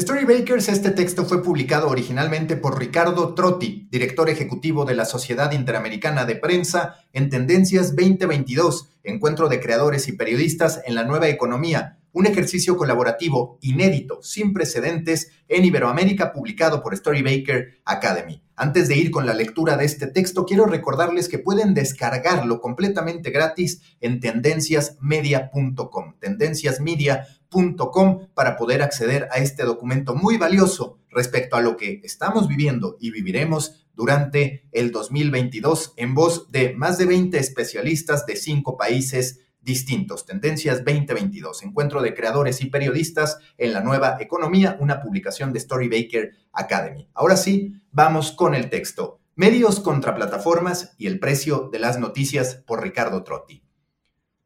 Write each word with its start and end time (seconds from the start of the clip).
Storybakers, 0.00 0.70
este 0.70 0.92
texto 0.92 1.26
fue 1.26 1.42
publicado 1.42 1.90
originalmente 1.90 2.56
por 2.56 2.78
Ricardo 2.78 3.34
Trotti, 3.34 3.86
director 3.90 4.30
ejecutivo 4.30 4.86
de 4.86 4.94
la 4.94 5.04
Sociedad 5.04 5.52
Interamericana 5.52 6.24
de 6.24 6.36
Prensa, 6.36 7.04
en 7.12 7.28
Tendencias 7.28 7.94
2022, 7.94 8.88
Encuentro 9.04 9.50
de 9.50 9.60
Creadores 9.60 10.08
y 10.08 10.12
Periodistas 10.12 10.80
en 10.86 10.94
la 10.94 11.04
Nueva 11.04 11.28
Economía, 11.28 11.98
un 12.12 12.26
ejercicio 12.26 12.76
colaborativo 12.76 13.58
inédito, 13.60 14.20
sin 14.22 14.52
precedentes, 14.52 15.30
en 15.48 15.64
Iberoamérica, 15.64 16.32
publicado 16.32 16.82
por 16.82 16.96
Storybaker 16.96 17.80
Academy. 17.84 18.42
Antes 18.56 18.88
de 18.88 18.96
ir 18.96 19.10
con 19.10 19.24
la 19.24 19.32
lectura 19.32 19.78
de 19.78 19.86
este 19.86 20.06
texto, 20.06 20.44
quiero 20.44 20.66
recordarles 20.66 21.28
que 21.28 21.38
pueden 21.38 21.72
descargarlo 21.72 22.60
completamente 22.60 23.30
gratis 23.30 23.80
en 24.00 24.20
tendenciasmedia.com, 24.20 26.18
tendenciasmedia.com, 26.18 28.26
para 28.34 28.56
poder 28.56 28.82
acceder 28.82 29.28
a 29.32 29.38
este 29.38 29.62
documento 29.62 30.14
muy 30.14 30.36
valioso 30.36 30.98
respecto 31.08 31.56
a 31.56 31.62
lo 31.62 31.78
que 31.78 32.02
estamos 32.04 32.48
viviendo 32.48 32.98
y 33.00 33.10
viviremos 33.10 33.86
durante 33.94 34.68
el 34.72 34.92
2022 34.92 35.94
en 35.96 36.14
voz 36.14 36.50
de 36.50 36.74
más 36.74 36.98
de 36.98 37.06
20 37.06 37.38
especialistas 37.38 38.26
de 38.26 38.36
cinco 38.36 38.76
países 38.76 39.40
distintos. 39.62 40.26
Tendencias 40.26 40.84
2022, 40.84 41.62
Encuentro 41.62 42.02
de 42.02 42.14
Creadores 42.14 42.60
y 42.60 42.66
Periodistas 42.66 43.38
en 43.58 43.72
la 43.72 43.80
Nueva 43.80 44.16
Economía, 44.20 44.76
una 44.80 45.00
publicación 45.00 45.52
de 45.52 45.60
Storybaker 45.60 46.32
Academy. 46.52 47.08
Ahora 47.14 47.36
sí, 47.36 47.74
vamos 47.92 48.32
con 48.32 48.54
el 48.54 48.70
texto. 48.70 49.20
Medios 49.36 49.80
contra 49.80 50.14
plataformas 50.14 50.94
y 50.98 51.06
el 51.06 51.18
precio 51.18 51.68
de 51.72 51.78
las 51.78 51.98
noticias 51.98 52.56
por 52.66 52.82
Ricardo 52.82 53.22
Trotti. 53.22 53.62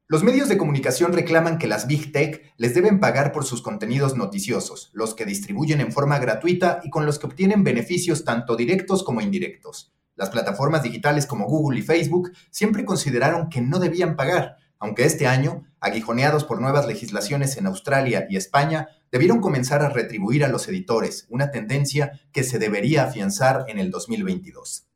Los 0.06 0.22
medios 0.22 0.50
de 0.50 0.58
comunicación 0.58 1.14
reclaman 1.14 1.56
que 1.56 1.66
las 1.66 1.86
Big 1.86 2.12
Tech 2.12 2.52
les 2.58 2.74
deben 2.74 3.00
pagar 3.00 3.32
por 3.32 3.44
sus 3.44 3.62
contenidos 3.62 4.14
noticiosos, 4.16 4.90
los 4.92 5.14
que 5.14 5.24
distribuyen 5.24 5.80
en 5.80 5.92
forma 5.92 6.18
gratuita 6.18 6.80
y 6.84 6.90
con 6.90 7.06
los 7.06 7.18
que 7.18 7.26
obtienen 7.26 7.64
beneficios 7.64 8.22
tanto 8.22 8.54
directos 8.54 9.02
como 9.02 9.22
indirectos. 9.22 9.94
Las 10.14 10.30
plataformas 10.30 10.82
digitales 10.82 11.26
como 11.26 11.46
Google 11.46 11.80
y 11.80 11.82
Facebook 11.82 12.32
siempre 12.50 12.84
consideraron 12.84 13.48
que 13.48 13.62
no 13.62 13.78
debían 13.78 14.14
pagar, 14.14 14.58
aunque 14.78 15.04
este 15.04 15.26
año, 15.26 15.64
aguijoneados 15.80 16.44
por 16.44 16.60
nuevas 16.60 16.86
legislaciones 16.86 17.56
en 17.56 17.66
Australia 17.66 18.26
y 18.28 18.36
España, 18.36 18.88
debieron 19.10 19.40
comenzar 19.40 19.82
a 19.82 19.88
retribuir 19.88 20.44
a 20.44 20.48
los 20.48 20.68
editores, 20.68 21.26
una 21.28 21.50
tendencia 21.50 22.12
que 22.32 22.42
se 22.42 22.58
debería 22.58 23.04
afianzar 23.04 23.64
en 23.68 23.78
el 23.78 23.90
2022. 23.90 24.86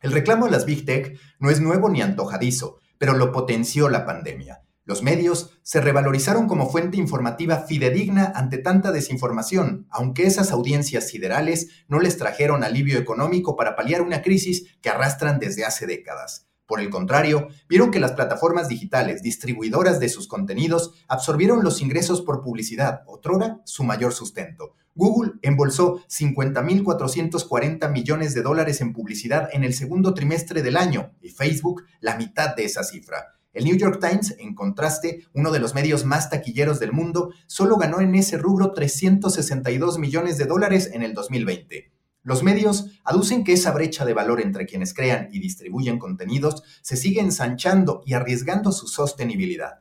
El 0.00 0.12
reclamo 0.12 0.46
a 0.46 0.50
las 0.50 0.64
Big 0.64 0.84
Tech 0.84 1.18
no 1.38 1.50
es 1.50 1.60
nuevo 1.60 1.88
ni 1.88 2.02
antojadizo, 2.02 2.78
pero 2.98 3.14
lo 3.14 3.32
potenció 3.32 3.88
la 3.88 4.04
pandemia. 4.04 4.62
Los 4.84 5.02
medios 5.02 5.58
se 5.62 5.80
revalorizaron 5.80 6.48
como 6.48 6.68
fuente 6.68 6.96
informativa 6.96 7.58
fidedigna 7.58 8.32
ante 8.34 8.58
tanta 8.58 8.92
desinformación, 8.92 9.86
aunque 9.90 10.26
esas 10.26 10.50
audiencias 10.50 11.08
siderales 11.08 11.84
no 11.86 12.00
les 12.00 12.16
trajeron 12.16 12.64
alivio 12.64 12.98
económico 12.98 13.56
para 13.56 13.76
paliar 13.76 14.02
una 14.02 14.20
crisis 14.20 14.76
que 14.82 14.88
arrastran 14.88 15.38
desde 15.38 15.64
hace 15.64 15.86
décadas. 15.86 16.49
Por 16.70 16.80
el 16.80 16.88
contrario, 16.88 17.48
vieron 17.68 17.90
que 17.90 17.98
las 17.98 18.12
plataformas 18.12 18.68
digitales, 18.68 19.22
distribuidoras 19.22 19.98
de 19.98 20.08
sus 20.08 20.28
contenidos, 20.28 20.92
absorbieron 21.08 21.64
los 21.64 21.82
ingresos 21.82 22.22
por 22.22 22.42
publicidad, 22.42 23.02
otrora 23.08 23.60
su 23.64 23.82
mayor 23.82 24.12
sustento. 24.12 24.76
Google 24.94 25.32
embolsó 25.42 25.96
50.440 26.06 27.90
millones 27.90 28.34
de 28.34 28.42
dólares 28.42 28.80
en 28.82 28.92
publicidad 28.92 29.48
en 29.52 29.64
el 29.64 29.74
segundo 29.74 30.14
trimestre 30.14 30.62
del 30.62 30.76
año 30.76 31.10
y 31.20 31.30
Facebook 31.30 31.82
la 31.98 32.16
mitad 32.16 32.54
de 32.54 32.66
esa 32.66 32.84
cifra. 32.84 33.34
El 33.52 33.64
New 33.64 33.76
York 33.76 33.98
Times, 34.00 34.36
en 34.38 34.54
contraste, 34.54 35.24
uno 35.32 35.50
de 35.50 35.58
los 35.58 35.74
medios 35.74 36.04
más 36.04 36.30
taquilleros 36.30 36.78
del 36.78 36.92
mundo, 36.92 37.32
solo 37.48 37.78
ganó 37.78 38.00
en 38.00 38.14
ese 38.14 38.38
rubro 38.38 38.74
362 38.74 39.98
millones 39.98 40.38
de 40.38 40.44
dólares 40.44 40.88
en 40.92 41.02
el 41.02 41.14
2020. 41.14 41.90
Los 42.22 42.42
medios 42.42 42.86
aducen 43.02 43.44
que 43.44 43.54
esa 43.54 43.72
brecha 43.72 44.04
de 44.04 44.12
valor 44.12 44.42
entre 44.42 44.66
quienes 44.66 44.92
crean 44.92 45.30
y 45.32 45.40
distribuyen 45.40 45.98
contenidos 45.98 46.62
se 46.82 46.98
sigue 46.98 47.20
ensanchando 47.20 48.02
y 48.04 48.12
arriesgando 48.12 48.72
su 48.72 48.88
sostenibilidad. 48.88 49.80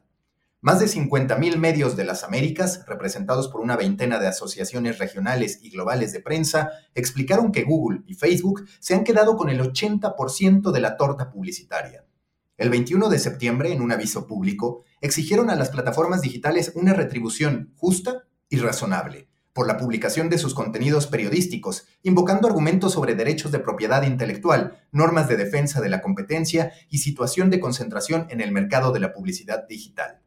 Más 0.62 0.80
de 0.80 0.88
50.000 0.88 1.58
medios 1.58 1.98
de 1.98 2.06
las 2.06 2.24
Américas, 2.24 2.86
representados 2.88 3.50
por 3.50 3.60
una 3.60 3.76
veintena 3.76 4.20
de 4.20 4.28
asociaciones 4.28 5.00
regionales 5.00 5.60
y 5.62 5.70
globales 5.70 6.14
de 6.14 6.22
prensa, 6.22 6.72
explicaron 6.96 7.52
que 7.52 7.64
Google 7.64 8.04
y 8.08 8.14
Facebook 8.14 8.66
se 8.80 8.94
han 8.94 9.04
quedado 9.04 9.36
con 9.36 9.50
el 9.50 9.60
80% 9.62 10.72
de 10.72 10.80
la 10.80 10.96
torta 10.96 11.30
publicitaria. 11.30 12.06
El 12.58 12.70
21 12.70 13.10
de 13.10 13.20
septiembre, 13.20 13.72
en 13.72 13.82
un 13.82 13.92
aviso 13.92 14.28
público, 14.28 14.84
exigieron 15.02 15.50
a 15.50 15.56
las 15.56 15.70
plataformas 15.70 16.22
digitales 16.22 16.74
una 16.76 16.94
retribución 16.94 17.74
justa 17.78 18.28
y 18.50 18.58
razonable 18.58 19.29
por 19.60 19.68
la 19.68 19.76
publicación 19.76 20.30
de 20.30 20.38
sus 20.38 20.54
contenidos 20.54 21.08
periodísticos, 21.08 21.86
invocando 22.02 22.48
argumentos 22.48 22.94
sobre 22.94 23.14
derechos 23.14 23.52
de 23.52 23.60
propiedad 23.60 24.04
intelectual, 24.04 24.80
normas 24.94 25.28
de 25.28 25.36
defensa 25.36 25.82
de 25.82 25.90
la 25.90 26.02
competencia 26.02 26.72
y 26.90 27.00
situación 27.00 27.50
de 27.50 27.60
concentración 27.60 28.26
en 28.30 28.40
el 28.40 28.54
mercado 28.54 28.94
de 28.94 29.02
la 29.02 29.12
publicidad 29.12 29.68
digital. 29.68 30.22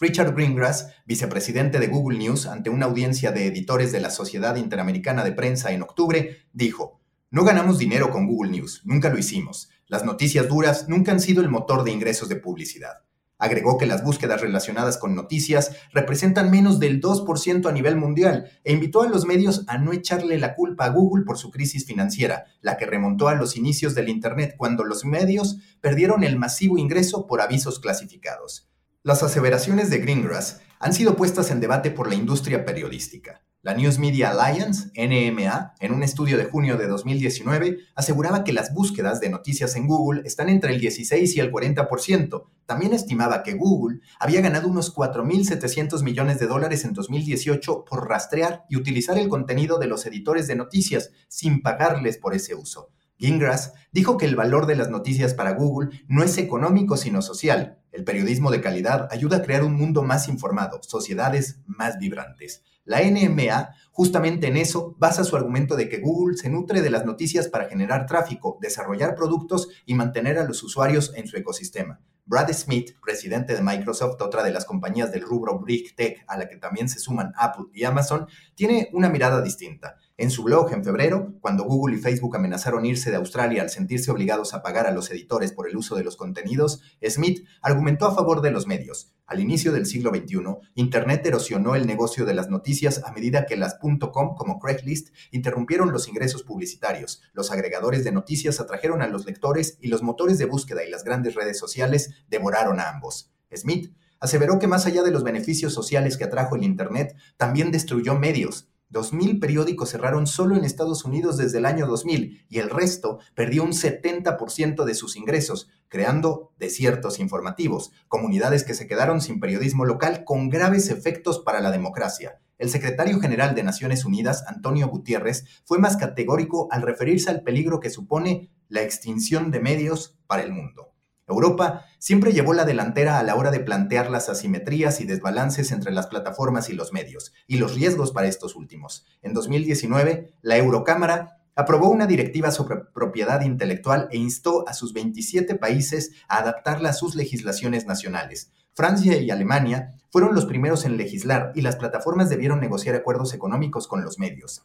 Richard 0.00 0.34
Greengrass, 0.34 0.94
vicepresidente 1.04 1.78
de 1.78 1.88
Google 1.88 2.16
News, 2.16 2.46
ante 2.46 2.70
una 2.70 2.86
audiencia 2.86 3.32
de 3.32 3.48
editores 3.48 3.92
de 3.92 4.00
la 4.00 4.08
Sociedad 4.08 4.56
Interamericana 4.56 5.24
de 5.24 5.32
Prensa 5.32 5.72
en 5.72 5.82
octubre, 5.82 6.46
dijo, 6.54 7.02
No 7.30 7.44
ganamos 7.44 7.76
dinero 7.76 8.08
con 8.08 8.26
Google 8.26 8.52
News, 8.52 8.80
nunca 8.86 9.10
lo 9.10 9.18
hicimos. 9.18 9.68
Las 9.88 10.06
noticias 10.06 10.48
duras 10.48 10.88
nunca 10.88 11.12
han 11.12 11.20
sido 11.20 11.42
el 11.42 11.50
motor 11.50 11.84
de 11.84 11.90
ingresos 11.90 12.30
de 12.30 12.36
publicidad. 12.36 13.07
Agregó 13.38 13.78
que 13.78 13.86
las 13.86 14.02
búsquedas 14.02 14.40
relacionadas 14.40 14.98
con 14.98 15.14
noticias 15.14 15.70
representan 15.92 16.50
menos 16.50 16.80
del 16.80 17.00
2% 17.00 17.68
a 17.68 17.72
nivel 17.72 17.94
mundial 17.94 18.50
e 18.64 18.72
invitó 18.72 19.02
a 19.02 19.08
los 19.08 19.26
medios 19.26 19.64
a 19.68 19.78
no 19.78 19.92
echarle 19.92 20.38
la 20.38 20.56
culpa 20.56 20.86
a 20.86 20.90
Google 20.90 21.24
por 21.24 21.38
su 21.38 21.52
crisis 21.52 21.86
financiera, 21.86 22.46
la 22.60 22.76
que 22.76 22.86
remontó 22.86 23.28
a 23.28 23.34
los 23.34 23.56
inicios 23.56 23.94
del 23.94 24.08
Internet 24.08 24.54
cuando 24.58 24.84
los 24.84 25.04
medios 25.04 25.58
perdieron 25.80 26.24
el 26.24 26.36
masivo 26.36 26.78
ingreso 26.78 27.26
por 27.26 27.40
avisos 27.40 27.78
clasificados. 27.78 28.68
Las 29.04 29.22
aseveraciones 29.22 29.88
de 29.88 29.98
Greengrass 29.98 30.60
han 30.80 30.92
sido 30.92 31.14
puestas 31.14 31.52
en 31.52 31.60
debate 31.60 31.92
por 31.92 32.08
la 32.08 32.16
industria 32.16 32.64
periodística. 32.64 33.42
La 33.68 33.74
News 33.74 33.98
Media 33.98 34.30
Alliance, 34.30 34.90
NMA, 34.96 35.74
en 35.78 35.92
un 35.92 36.02
estudio 36.02 36.38
de 36.38 36.46
junio 36.46 36.78
de 36.78 36.86
2019, 36.86 37.80
aseguraba 37.94 38.42
que 38.42 38.54
las 38.54 38.72
búsquedas 38.72 39.20
de 39.20 39.28
noticias 39.28 39.76
en 39.76 39.86
Google 39.86 40.22
están 40.24 40.48
entre 40.48 40.72
el 40.72 40.80
16 40.80 41.36
y 41.36 41.40
el 41.40 41.52
40%. 41.52 42.46
También 42.64 42.94
estimaba 42.94 43.42
que 43.42 43.52
Google 43.52 44.00
había 44.18 44.40
ganado 44.40 44.68
unos 44.68 44.96
4.700 44.96 46.02
millones 46.02 46.38
de 46.38 46.46
dólares 46.46 46.86
en 46.86 46.94
2018 46.94 47.84
por 47.84 48.08
rastrear 48.08 48.64
y 48.70 48.76
utilizar 48.76 49.18
el 49.18 49.28
contenido 49.28 49.78
de 49.78 49.86
los 49.86 50.06
editores 50.06 50.46
de 50.46 50.56
noticias 50.56 51.10
sin 51.28 51.60
pagarles 51.60 52.16
por 52.16 52.34
ese 52.34 52.54
uso. 52.54 52.88
Gingras 53.18 53.74
dijo 53.92 54.16
que 54.16 54.24
el 54.24 54.34
valor 54.34 54.64
de 54.64 54.76
las 54.76 54.88
noticias 54.88 55.34
para 55.34 55.52
Google 55.52 55.90
no 56.08 56.22
es 56.22 56.38
económico 56.38 56.96
sino 56.96 57.20
social. 57.20 57.82
El 57.92 58.04
periodismo 58.04 58.50
de 58.50 58.62
calidad 58.62 59.08
ayuda 59.10 59.38
a 59.38 59.42
crear 59.42 59.62
un 59.62 59.74
mundo 59.74 60.02
más 60.04 60.28
informado, 60.28 60.80
sociedades 60.82 61.60
más 61.66 61.98
vibrantes. 61.98 62.62
La 62.88 63.02
NMA, 63.02 63.74
justamente 63.92 64.46
en 64.46 64.56
eso, 64.56 64.96
basa 64.98 65.22
su 65.22 65.36
argumento 65.36 65.76
de 65.76 65.90
que 65.90 66.00
Google 66.00 66.38
se 66.38 66.48
nutre 66.48 66.80
de 66.80 66.88
las 66.88 67.04
noticias 67.04 67.46
para 67.46 67.68
generar 67.68 68.06
tráfico, 68.06 68.56
desarrollar 68.62 69.14
productos 69.14 69.68
y 69.84 69.92
mantener 69.92 70.38
a 70.38 70.44
los 70.44 70.62
usuarios 70.62 71.12
en 71.14 71.28
su 71.28 71.36
ecosistema. 71.36 72.00
Brad 72.24 72.50
Smith, 72.54 72.96
presidente 73.02 73.54
de 73.54 73.62
Microsoft, 73.62 74.22
otra 74.22 74.42
de 74.42 74.52
las 74.52 74.64
compañías 74.64 75.12
del 75.12 75.20
rubro 75.20 75.60
Big 75.60 75.94
Tech 75.96 76.24
a 76.28 76.38
la 76.38 76.48
que 76.48 76.56
también 76.56 76.88
se 76.88 76.98
suman 76.98 77.34
Apple 77.36 77.66
y 77.74 77.84
Amazon, 77.84 78.26
tiene 78.54 78.88
una 78.94 79.10
mirada 79.10 79.42
distinta. 79.42 79.98
En 80.20 80.32
su 80.32 80.42
blog 80.42 80.72
en 80.72 80.82
febrero, 80.82 81.36
cuando 81.40 81.62
Google 81.62 81.96
y 81.96 82.00
Facebook 82.00 82.34
amenazaron 82.34 82.84
irse 82.84 83.12
de 83.12 83.16
Australia 83.16 83.62
al 83.62 83.70
sentirse 83.70 84.10
obligados 84.10 84.52
a 84.52 84.62
pagar 84.62 84.88
a 84.88 84.90
los 84.90 85.12
editores 85.12 85.52
por 85.52 85.68
el 85.68 85.76
uso 85.76 85.94
de 85.94 86.02
los 86.02 86.16
contenidos, 86.16 86.82
Smith 87.08 87.46
argumentó 87.62 88.04
a 88.04 88.16
favor 88.16 88.40
de 88.40 88.50
los 88.50 88.66
medios. 88.66 89.12
Al 89.26 89.38
inicio 89.38 89.70
del 89.70 89.86
siglo 89.86 90.10
XXI, 90.10 90.40
Internet 90.74 91.24
erosionó 91.24 91.76
el 91.76 91.86
negocio 91.86 92.26
de 92.26 92.34
las 92.34 92.48
noticias 92.48 93.00
a 93.04 93.12
medida 93.12 93.46
que 93.46 93.56
las 93.56 93.78
.com 93.78 94.34
como 94.34 94.58
Craigslist 94.58 95.14
interrumpieron 95.30 95.92
los 95.92 96.08
ingresos 96.08 96.42
publicitarios. 96.42 97.22
Los 97.32 97.52
agregadores 97.52 98.02
de 98.02 98.10
noticias 98.10 98.58
atrajeron 98.58 99.02
a 99.02 99.06
los 99.06 99.24
lectores 99.24 99.78
y 99.80 99.86
los 99.86 100.02
motores 100.02 100.36
de 100.38 100.46
búsqueda 100.46 100.82
y 100.84 100.90
las 100.90 101.04
grandes 101.04 101.36
redes 101.36 101.60
sociales 101.60 102.10
devoraron 102.28 102.80
a 102.80 102.90
ambos. 102.90 103.30
Smith 103.54 103.94
aseveró 104.18 104.58
que 104.58 104.66
más 104.66 104.84
allá 104.86 105.04
de 105.04 105.12
los 105.12 105.22
beneficios 105.22 105.72
sociales 105.72 106.16
que 106.16 106.24
atrajo 106.24 106.56
el 106.56 106.64
Internet, 106.64 107.14
también 107.36 107.70
destruyó 107.70 108.16
medios. 108.16 108.67
2.000 108.90 109.40
periódicos 109.40 109.90
cerraron 109.90 110.26
solo 110.26 110.56
en 110.56 110.64
Estados 110.64 111.04
Unidos 111.04 111.36
desde 111.36 111.58
el 111.58 111.66
año 111.66 111.86
2000 111.86 112.46
y 112.48 112.58
el 112.58 112.70
resto 112.70 113.18
perdió 113.34 113.62
un 113.62 113.72
70% 113.72 114.84
de 114.84 114.94
sus 114.94 115.16
ingresos, 115.16 115.68
creando 115.88 116.52
desiertos 116.58 117.18
informativos, 117.18 117.92
comunidades 118.08 118.64
que 118.64 118.74
se 118.74 118.86
quedaron 118.86 119.20
sin 119.20 119.40
periodismo 119.40 119.84
local 119.84 120.24
con 120.24 120.48
graves 120.48 120.88
efectos 120.88 121.38
para 121.40 121.60
la 121.60 121.70
democracia. 121.70 122.40
El 122.58 122.70
secretario 122.70 123.20
general 123.20 123.54
de 123.54 123.62
Naciones 123.62 124.04
Unidas, 124.04 124.44
Antonio 124.48 124.88
Gutiérrez, 124.88 125.44
fue 125.64 125.78
más 125.78 125.96
categórico 125.96 126.68
al 126.70 126.82
referirse 126.82 127.30
al 127.30 127.42
peligro 127.42 127.80
que 127.80 127.90
supone 127.90 128.50
la 128.68 128.82
extinción 128.82 129.50
de 129.50 129.60
medios 129.60 130.18
para 130.26 130.42
el 130.42 130.52
mundo. 130.52 130.92
Europa 131.28 131.84
siempre 131.98 132.32
llevó 132.32 132.54
la 132.54 132.64
delantera 132.64 133.18
a 133.18 133.22
la 133.22 133.34
hora 133.34 133.50
de 133.50 133.60
plantear 133.60 134.10
las 134.10 134.28
asimetrías 134.28 135.00
y 135.00 135.04
desbalances 135.04 135.72
entre 135.72 135.92
las 135.92 136.06
plataformas 136.06 136.70
y 136.70 136.72
los 136.72 136.92
medios, 136.92 137.32
y 137.46 137.58
los 137.58 137.74
riesgos 137.74 138.12
para 138.12 138.28
estos 138.28 138.56
últimos. 138.56 139.06
En 139.22 139.34
2019, 139.34 140.34
la 140.42 140.56
Eurocámara 140.56 141.38
aprobó 141.54 141.90
una 141.90 142.06
directiva 142.06 142.52
sobre 142.52 142.76
propiedad 142.94 143.40
intelectual 143.42 144.08
e 144.12 144.16
instó 144.16 144.68
a 144.68 144.74
sus 144.74 144.92
27 144.92 145.56
países 145.56 146.12
a 146.28 146.38
adaptarla 146.38 146.90
a 146.90 146.92
sus 146.92 147.16
legislaciones 147.16 147.84
nacionales. 147.84 148.52
Francia 148.74 149.18
y 149.18 149.30
Alemania 149.32 149.90
fueron 150.10 150.36
los 150.36 150.46
primeros 150.46 150.84
en 150.84 150.96
legislar 150.96 151.50
y 151.56 151.62
las 151.62 151.74
plataformas 151.74 152.30
debieron 152.30 152.60
negociar 152.60 152.94
acuerdos 152.94 153.34
económicos 153.34 153.88
con 153.88 154.04
los 154.04 154.20
medios. 154.20 154.62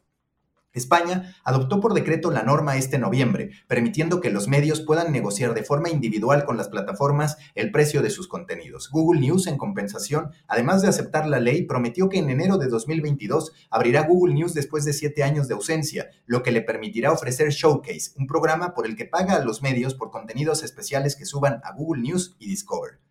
España 0.73 1.35
adoptó 1.43 1.79
por 1.79 1.93
decreto 1.93 2.31
la 2.31 2.43
norma 2.43 2.77
este 2.77 2.97
noviembre, 2.97 3.51
permitiendo 3.67 4.21
que 4.21 4.31
los 4.31 4.47
medios 4.47 4.81
puedan 4.81 5.11
negociar 5.11 5.53
de 5.53 5.63
forma 5.63 5.89
individual 5.89 6.45
con 6.45 6.57
las 6.57 6.69
plataformas 6.69 7.37
el 7.53 7.71
precio 7.71 8.01
de 8.01 8.09
sus 8.09 8.27
contenidos. 8.27 8.89
Google 8.89 9.21
News, 9.21 9.47
en 9.47 9.57
compensación, 9.57 10.31
además 10.47 10.81
de 10.81 10.87
aceptar 10.87 11.27
la 11.27 11.39
ley, 11.39 11.63
prometió 11.65 12.09
que 12.09 12.17
en 12.17 12.29
enero 12.29 12.57
de 12.57 12.67
2022 12.67 13.53
abrirá 13.69 14.07
Google 14.07 14.33
News 14.33 14.53
después 14.53 14.83
de 14.85 14.93
siete 14.93 15.23
años 15.23 15.47
de 15.47 15.53
ausencia, 15.53 16.09
lo 16.25 16.41
que 16.41 16.51
le 16.51 16.61
permitirá 16.61 17.11
ofrecer 17.11 17.49
Showcase, 17.49 18.11
un 18.17 18.25
programa 18.25 18.73
por 18.73 18.85
el 18.85 18.95
que 18.95 19.05
paga 19.05 19.35
a 19.35 19.45
los 19.45 19.61
medios 19.61 19.93
por 19.93 20.09
contenidos 20.09 20.63
especiales 20.63 21.15
que 21.15 21.25
suban 21.25 21.61
a 21.63 21.73
Google 21.73 22.01
News 22.01 22.35
y 22.39 22.47
Discover. 22.47 23.02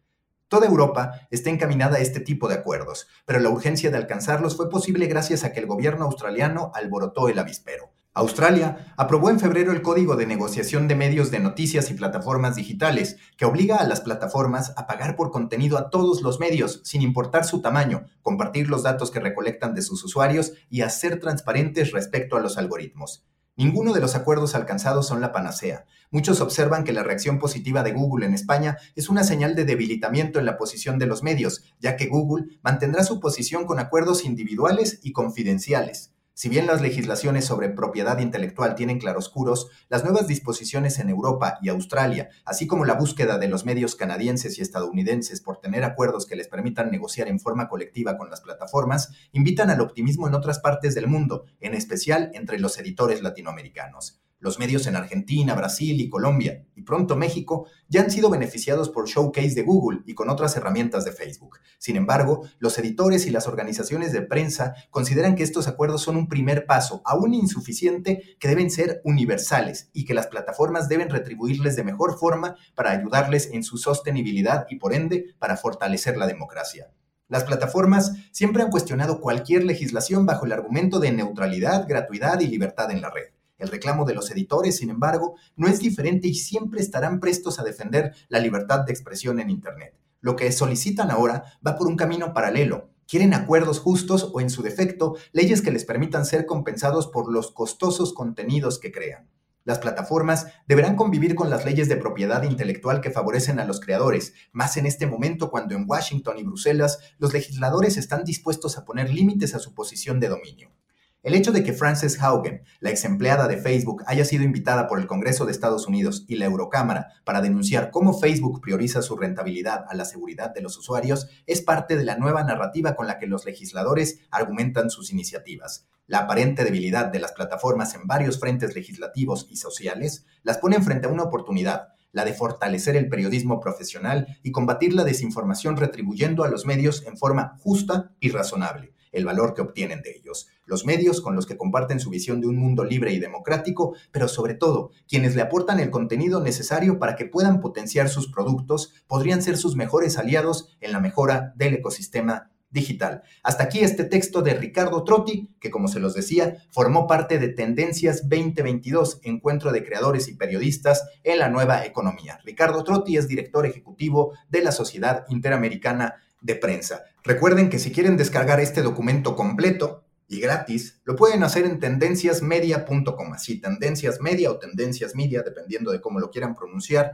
Toda 0.52 0.66
Europa 0.66 1.26
está 1.30 1.48
encaminada 1.48 1.96
a 1.96 2.00
este 2.00 2.20
tipo 2.20 2.46
de 2.46 2.56
acuerdos, 2.56 3.08
pero 3.24 3.40
la 3.40 3.48
urgencia 3.48 3.90
de 3.90 3.96
alcanzarlos 3.96 4.54
fue 4.54 4.68
posible 4.68 5.06
gracias 5.06 5.44
a 5.44 5.52
que 5.54 5.60
el 5.60 5.66
gobierno 5.66 6.04
australiano 6.04 6.70
alborotó 6.74 7.30
el 7.30 7.38
avispero. 7.38 7.94
Australia 8.12 8.92
aprobó 8.98 9.30
en 9.30 9.40
febrero 9.40 9.72
el 9.72 9.80
Código 9.80 10.14
de 10.14 10.26
Negociación 10.26 10.88
de 10.88 10.94
Medios 10.94 11.30
de 11.30 11.40
Noticias 11.40 11.90
y 11.90 11.94
Plataformas 11.94 12.54
Digitales, 12.54 13.16
que 13.38 13.46
obliga 13.46 13.76
a 13.76 13.88
las 13.88 14.02
plataformas 14.02 14.74
a 14.76 14.86
pagar 14.86 15.16
por 15.16 15.30
contenido 15.30 15.78
a 15.78 15.88
todos 15.88 16.20
los 16.20 16.38
medios, 16.38 16.82
sin 16.84 17.00
importar 17.00 17.46
su 17.46 17.62
tamaño, 17.62 18.04
compartir 18.20 18.68
los 18.68 18.82
datos 18.82 19.10
que 19.10 19.20
recolectan 19.20 19.72
de 19.74 19.80
sus 19.80 20.04
usuarios 20.04 20.52
y 20.68 20.82
hacer 20.82 21.18
transparentes 21.18 21.92
respecto 21.92 22.36
a 22.36 22.40
los 22.40 22.58
algoritmos. 22.58 23.24
Ninguno 23.54 23.92
de 23.92 24.00
los 24.00 24.14
acuerdos 24.14 24.54
alcanzados 24.54 25.06
son 25.06 25.20
la 25.20 25.30
panacea. 25.30 25.84
Muchos 26.10 26.40
observan 26.40 26.84
que 26.84 26.92
la 26.94 27.02
reacción 27.02 27.38
positiva 27.38 27.82
de 27.82 27.92
Google 27.92 28.24
en 28.24 28.32
España 28.32 28.78
es 28.96 29.10
una 29.10 29.24
señal 29.24 29.54
de 29.54 29.66
debilitamiento 29.66 30.38
en 30.38 30.46
la 30.46 30.56
posición 30.56 30.98
de 30.98 31.06
los 31.06 31.22
medios, 31.22 31.62
ya 31.78 31.96
que 31.96 32.06
Google 32.06 32.46
mantendrá 32.62 33.04
su 33.04 33.20
posición 33.20 33.66
con 33.66 33.78
acuerdos 33.78 34.24
individuales 34.24 35.00
y 35.02 35.12
confidenciales. 35.12 36.12
Si 36.34 36.48
bien 36.48 36.66
las 36.66 36.80
legislaciones 36.80 37.44
sobre 37.44 37.68
propiedad 37.68 38.18
intelectual 38.18 38.74
tienen 38.74 38.98
claroscuros, 38.98 39.68
las 39.90 40.02
nuevas 40.02 40.26
disposiciones 40.26 40.98
en 40.98 41.10
Europa 41.10 41.58
y 41.60 41.68
Australia, 41.68 42.30
así 42.46 42.66
como 42.66 42.86
la 42.86 42.94
búsqueda 42.94 43.36
de 43.36 43.48
los 43.48 43.66
medios 43.66 43.96
canadienses 43.96 44.58
y 44.58 44.62
estadounidenses 44.62 45.42
por 45.42 45.58
tener 45.58 45.84
acuerdos 45.84 46.24
que 46.24 46.36
les 46.36 46.48
permitan 46.48 46.90
negociar 46.90 47.28
en 47.28 47.38
forma 47.38 47.68
colectiva 47.68 48.16
con 48.16 48.30
las 48.30 48.40
plataformas, 48.40 49.10
invitan 49.32 49.68
al 49.68 49.82
optimismo 49.82 50.26
en 50.26 50.34
otras 50.34 50.58
partes 50.58 50.94
del 50.94 51.06
mundo, 51.06 51.44
en 51.60 51.74
especial 51.74 52.30
entre 52.32 52.58
los 52.58 52.78
editores 52.78 53.22
latinoamericanos. 53.22 54.22
Los 54.42 54.58
medios 54.58 54.88
en 54.88 54.96
Argentina, 54.96 55.54
Brasil 55.54 56.00
y 56.00 56.08
Colombia, 56.08 56.66
y 56.74 56.82
pronto 56.82 57.14
México, 57.14 57.68
ya 57.88 58.00
han 58.00 58.10
sido 58.10 58.28
beneficiados 58.28 58.90
por 58.90 59.06
Showcase 59.06 59.54
de 59.54 59.62
Google 59.62 60.00
y 60.04 60.14
con 60.14 60.28
otras 60.28 60.56
herramientas 60.56 61.04
de 61.04 61.12
Facebook. 61.12 61.60
Sin 61.78 61.94
embargo, 61.94 62.42
los 62.58 62.76
editores 62.76 63.24
y 63.26 63.30
las 63.30 63.46
organizaciones 63.46 64.12
de 64.12 64.22
prensa 64.22 64.74
consideran 64.90 65.36
que 65.36 65.44
estos 65.44 65.68
acuerdos 65.68 66.02
son 66.02 66.16
un 66.16 66.28
primer 66.28 66.66
paso, 66.66 67.02
aún 67.04 67.34
insuficiente, 67.34 68.36
que 68.40 68.48
deben 68.48 68.72
ser 68.72 69.00
universales 69.04 69.90
y 69.92 70.04
que 70.04 70.14
las 70.14 70.26
plataformas 70.26 70.88
deben 70.88 71.08
retribuirles 71.08 71.76
de 71.76 71.84
mejor 71.84 72.18
forma 72.18 72.56
para 72.74 72.90
ayudarles 72.90 73.48
en 73.52 73.62
su 73.62 73.78
sostenibilidad 73.78 74.66
y 74.68 74.76
por 74.76 74.92
ende 74.92 75.36
para 75.38 75.56
fortalecer 75.56 76.16
la 76.16 76.26
democracia. 76.26 76.90
Las 77.28 77.44
plataformas 77.44 78.12
siempre 78.32 78.64
han 78.64 78.70
cuestionado 78.70 79.20
cualquier 79.20 79.62
legislación 79.62 80.26
bajo 80.26 80.46
el 80.46 80.52
argumento 80.52 80.98
de 80.98 81.12
neutralidad, 81.12 81.86
gratuidad 81.88 82.40
y 82.40 82.48
libertad 82.48 82.90
en 82.90 83.00
la 83.00 83.10
red. 83.10 83.28
El 83.62 83.68
reclamo 83.68 84.04
de 84.04 84.14
los 84.14 84.28
editores, 84.32 84.78
sin 84.78 84.90
embargo, 84.90 85.36
no 85.54 85.68
es 85.68 85.78
diferente 85.78 86.26
y 86.26 86.34
siempre 86.34 86.80
estarán 86.80 87.20
prestos 87.20 87.60
a 87.60 87.62
defender 87.62 88.12
la 88.28 88.40
libertad 88.40 88.80
de 88.80 88.90
expresión 88.90 89.38
en 89.38 89.50
Internet. 89.50 89.94
Lo 90.20 90.34
que 90.34 90.50
solicitan 90.50 91.12
ahora 91.12 91.44
va 91.64 91.76
por 91.76 91.86
un 91.86 91.94
camino 91.94 92.34
paralelo. 92.34 92.90
Quieren 93.06 93.34
acuerdos 93.34 93.78
justos 93.78 94.32
o, 94.32 94.40
en 94.40 94.50
su 94.50 94.62
defecto, 94.62 95.14
leyes 95.30 95.62
que 95.62 95.70
les 95.70 95.84
permitan 95.84 96.26
ser 96.26 96.44
compensados 96.44 97.06
por 97.06 97.32
los 97.32 97.52
costosos 97.52 98.12
contenidos 98.12 98.80
que 98.80 98.90
crean. 98.90 99.28
Las 99.62 99.78
plataformas 99.78 100.48
deberán 100.66 100.96
convivir 100.96 101.36
con 101.36 101.48
las 101.48 101.64
leyes 101.64 101.88
de 101.88 101.96
propiedad 101.96 102.42
intelectual 102.42 103.00
que 103.00 103.12
favorecen 103.12 103.60
a 103.60 103.64
los 103.64 103.78
creadores, 103.78 104.34
más 104.50 104.76
en 104.76 104.86
este 104.86 105.06
momento 105.06 105.52
cuando 105.52 105.76
en 105.76 105.84
Washington 105.88 106.36
y 106.36 106.42
Bruselas 106.42 106.98
los 107.18 107.32
legisladores 107.32 107.96
están 107.96 108.24
dispuestos 108.24 108.76
a 108.76 108.84
poner 108.84 109.08
límites 109.08 109.54
a 109.54 109.60
su 109.60 109.72
posición 109.72 110.18
de 110.18 110.30
dominio. 110.30 110.72
El 111.22 111.36
hecho 111.36 111.52
de 111.52 111.62
que 111.62 111.72
Frances 111.72 112.20
Haugen, 112.20 112.64
la 112.80 112.90
ex 112.90 113.04
empleada 113.04 113.46
de 113.46 113.56
Facebook, 113.56 114.02
haya 114.06 114.24
sido 114.24 114.42
invitada 114.42 114.88
por 114.88 114.98
el 114.98 115.06
Congreso 115.06 115.46
de 115.46 115.52
Estados 115.52 115.86
Unidos 115.86 116.24
y 116.26 116.34
la 116.34 116.46
Eurocámara 116.46 117.12
para 117.22 117.40
denunciar 117.40 117.92
cómo 117.92 118.18
Facebook 118.18 118.60
prioriza 118.60 119.02
su 119.02 119.16
rentabilidad 119.16 119.84
a 119.88 119.94
la 119.94 120.04
seguridad 120.04 120.52
de 120.52 120.62
los 120.62 120.76
usuarios 120.76 121.28
es 121.46 121.62
parte 121.62 121.96
de 121.96 122.02
la 122.02 122.16
nueva 122.16 122.42
narrativa 122.42 122.96
con 122.96 123.06
la 123.06 123.20
que 123.20 123.28
los 123.28 123.46
legisladores 123.46 124.18
argumentan 124.32 124.90
sus 124.90 125.12
iniciativas. 125.12 125.86
La 126.08 126.18
aparente 126.18 126.64
debilidad 126.64 127.06
de 127.06 127.20
las 127.20 127.30
plataformas 127.30 127.94
en 127.94 128.08
varios 128.08 128.40
frentes 128.40 128.74
legislativos 128.74 129.46
y 129.48 129.58
sociales 129.58 130.26
las 130.42 130.58
pone 130.58 130.82
frente 130.82 131.06
a 131.06 131.10
una 131.10 131.22
oportunidad, 131.22 131.90
la 132.10 132.24
de 132.24 132.34
fortalecer 132.34 132.96
el 132.96 133.08
periodismo 133.08 133.60
profesional 133.60 134.40
y 134.42 134.50
combatir 134.50 134.92
la 134.92 135.04
desinformación 135.04 135.76
retribuyendo 135.76 136.42
a 136.42 136.48
los 136.48 136.66
medios 136.66 137.06
en 137.06 137.16
forma 137.16 137.58
justa 137.60 138.10
y 138.18 138.30
razonable 138.30 138.92
el 139.12 139.26
valor 139.26 139.54
que 139.54 139.60
obtienen 139.60 140.02
de 140.02 140.16
ellos 140.16 140.48
los 140.72 140.86
medios 140.86 141.20
con 141.20 141.36
los 141.36 141.44
que 141.44 141.58
comparten 141.58 142.00
su 142.00 142.08
visión 142.08 142.40
de 142.40 142.46
un 142.46 142.56
mundo 142.56 142.82
libre 142.82 143.12
y 143.12 143.18
democrático, 143.18 143.94
pero 144.10 144.26
sobre 144.26 144.54
todo 144.54 144.90
quienes 145.06 145.36
le 145.36 145.42
aportan 145.42 145.80
el 145.80 145.90
contenido 145.90 146.40
necesario 146.40 146.98
para 146.98 147.14
que 147.14 147.26
puedan 147.26 147.60
potenciar 147.60 148.08
sus 148.08 148.32
productos, 148.32 148.94
podrían 149.06 149.42
ser 149.42 149.58
sus 149.58 149.76
mejores 149.76 150.16
aliados 150.16 150.74
en 150.80 150.92
la 150.92 151.00
mejora 151.00 151.52
del 151.56 151.74
ecosistema 151.74 152.50
digital. 152.70 153.22
Hasta 153.42 153.64
aquí 153.64 153.80
este 153.80 154.04
texto 154.04 154.40
de 154.40 154.54
Ricardo 154.54 155.04
Trotti, 155.04 155.50
que 155.60 155.70
como 155.70 155.88
se 155.88 156.00
los 156.00 156.14
decía, 156.14 156.56
formó 156.70 157.06
parte 157.06 157.38
de 157.38 157.48
Tendencias 157.48 158.22
2022, 158.22 159.20
encuentro 159.24 159.72
de 159.72 159.84
creadores 159.84 160.26
y 160.28 160.36
periodistas 160.36 161.04
en 161.22 161.38
la 161.38 161.50
nueva 161.50 161.84
economía. 161.84 162.38
Ricardo 162.46 162.82
Trotti 162.82 163.18
es 163.18 163.28
director 163.28 163.66
ejecutivo 163.66 164.32
de 164.48 164.62
la 164.62 164.72
Sociedad 164.72 165.26
Interamericana 165.28 166.14
de 166.40 166.56
Prensa. 166.56 167.02
Recuerden 167.24 167.68
que 167.68 167.78
si 167.78 167.92
quieren 167.92 168.16
descargar 168.16 168.58
este 168.58 168.80
documento 168.80 169.36
completo, 169.36 170.04
y 170.32 170.40
gratis, 170.40 170.98
lo 171.04 171.14
pueden 171.14 171.42
hacer 171.42 171.66
en 171.66 171.78
tendenciasmedia.com, 171.78 173.32
así 173.34 173.60
tendencias 173.60 174.18
media 174.22 174.50
o 174.50 174.58
tendencias 174.58 175.14
media, 175.14 175.42
dependiendo 175.42 175.92
de 175.92 176.00
cómo 176.00 176.20
lo 176.20 176.30
quieran 176.30 176.54
pronunciar, 176.54 177.12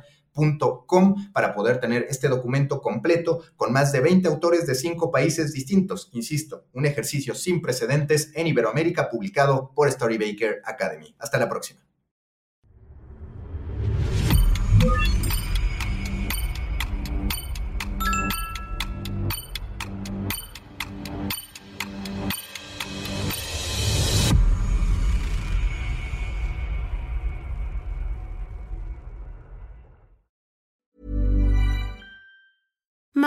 .com 0.87 1.33
para 1.33 1.53
poder 1.53 1.81
tener 1.81 2.07
este 2.09 2.29
documento 2.29 2.81
completo 2.81 3.43
con 3.57 3.73
más 3.73 3.91
de 3.91 4.01
20 4.01 4.29
autores 4.29 4.69
de 4.69 4.77
5 4.77 5.11
países 5.11 5.53
distintos. 5.53 6.11
Insisto, 6.13 6.67
un 6.73 6.87
ejercicio 6.87 7.35
sin 7.35 7.61
precedentes 7.61 8.31
en 8.37 8.47
Iberoamérica 8.47 9.11
publicado 9.11 9.73
por 9.75 9.91
Storybaker 9.91 10.63
Academy. 10.65 11.17
Hasta 11.19 11.39
la 11.39 11.49
próxima. 11.49 11.88